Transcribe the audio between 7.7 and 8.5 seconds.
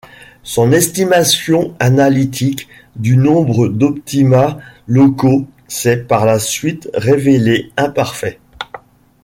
imparfaite.